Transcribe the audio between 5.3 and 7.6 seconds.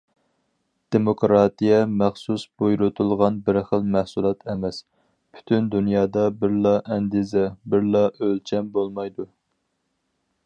پۈتۈن دۇنيادا بىرلا ئەندىزە،